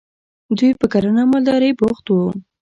دوی 0.57 0.71
په 0.79 0.85
کرنه 0.93 1.21
او 1.25 1.29
مالدارۍ 1.31 1.71
بوخت 1.79 2.05
وو. 2.09 2.27